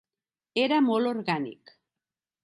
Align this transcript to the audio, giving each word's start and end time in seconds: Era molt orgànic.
Era 0.61 0.79
molt 0.85 1.09
orgànic. 1.11 1.75